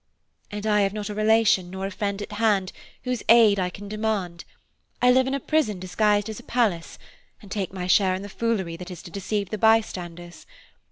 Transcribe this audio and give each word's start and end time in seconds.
"And 0.49 0.65
I 0.65 0.81
have 0.81 0.93
not 0.93 1.09
a 1.09 1.13
relation 1.13 1.69
nor 1.69 1.85
a 1.85 1.91
friend 1.91 2.23
at 2.23 2.31
hand 2.31 2.71
whose 3.03 3.21
aid 3.29 3.59
I 3.59 3.69
can 3.69 3.87
demand, 3.87 4.45
I 4.99 5.11
live 5.11 5.27
in 5.27 5.35
a 5.35 5.39
prison 5.39 5.79
disguised 5.79 6.27
as 6.27 6.39
a 6.39 6.43
palace, 6.43 6.97
and 7.39 7.51
take 7.51 7.71
my 7.71 7.85
share 7.85 8.15
in 8.15 8.23
the 8.23 8.27
foolery 8.27 8.75
that 8.77 8.89
is 8.89 9.03
to 9.03 9.11
deceive 9.11 9.51
the 9.51 9.59
bystanders. 9.59 10.47